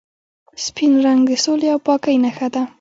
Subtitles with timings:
[0.65, 2.61] سپین رنګ د سولې او پاکۍ نښه ده.